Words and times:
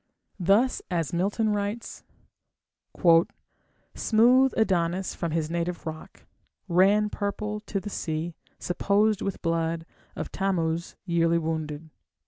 Thus 0.39 0.81
as 0.89 1.13
Milton 1.13 1.49
writes: 1.53 2.03
Smooth 3.93 4.51
Adonis 4.57 5.13
from 5.13 5.29
his 5.29 5.51
native 5.51 5.85
rock 5.85 6.25
Ran 6.67 7.11
purple 7.11 7.59
to 7.59 7.79
the 7.79 7.91
sea, 7.91 8.33
supposed 8.57 9.21
with 9.21 9.43
blood 9.43 9.85
Of 10.15 10.29
Thammuz 10.31 10.95
yearly 11.05 11.37
wounded. 11.37 11.91